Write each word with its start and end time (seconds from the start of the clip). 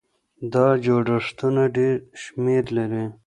دا 0.53 0.65
جوړښتونه 0.83 1.61
ډېر 1.77 1.95
شمېر 2.21 2.63
لري. 2.77 3.05